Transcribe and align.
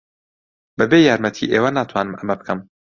بەبێ 0.77 0.99
یارمەتیی 1.07 1.51
ئێوە 1.53 1.69
ناتوانم 1.77 2.17
ئەمە 2.19 2.35
بکەم. 2.39 2.59